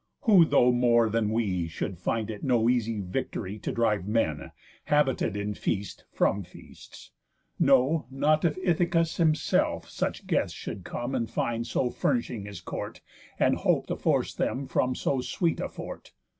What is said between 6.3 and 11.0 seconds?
feasts, No not if Ithacus himself such guests Should